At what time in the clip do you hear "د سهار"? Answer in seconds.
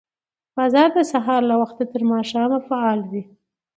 0.97-1.41